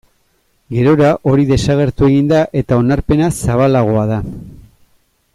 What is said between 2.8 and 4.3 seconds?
onarpena zabalagoa da.